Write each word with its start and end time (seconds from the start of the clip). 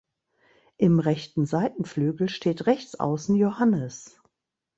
Im 0.77 0.99
rechten 0.99 1.45
Seitenflügel 1.45 2.27
steht 2.27 2.65
rechts 2.65 2.99
außen 2.99 3.35
Johannes. 3.35 4.19